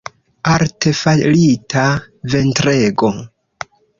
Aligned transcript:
Artefarita 0.53 1.83
ventrego. 2.35 3.13